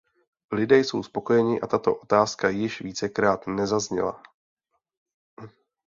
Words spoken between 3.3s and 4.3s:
nezazněla.